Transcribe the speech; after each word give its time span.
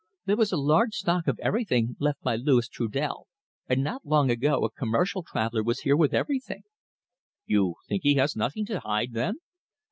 "There 0.25 0.35
was 0.35 0.51
a 0.51 0.57
large 0.57 0.95
stock 0.95 1.27
of 1.27 1.37
everything 1.41 1.95
left 1.99 2.21
by 2.23 2.35
Louis 2.35 2.67
Trudel, 2.67 3.27
and 3.67 3.83
not 3.83 4.03
long 4.03 4.31
ago 4.31 4.63
a 4.63 4.71
commercial 4.71 5.21
traveller 5.21 5.61
was 5.61 5.81
here 5.81 5.95
with 5.95 6.11
everything." 6.11 6.63
"You 7.45 7.75
think 7.87 8.01
he 8.01 8.15
has 8.15 8.35
nothing 8.35 8.65
to 8.65 8.79
hide, 8.79 9.13
then?" 9.13 9.35